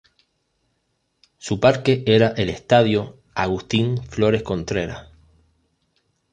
[1.37, 5.09] Su parque era el Estadio "Agustín Flores Contreras".